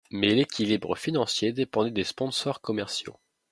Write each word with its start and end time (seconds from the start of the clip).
Mais 0.09 0.29
l'équilibre 0.33 0.95
financier 0.95 1.53
dépendait 1.53 1.91
des 1.91 2.03
sponsors 2.03 2.59
commerciaux. 2.59 3.17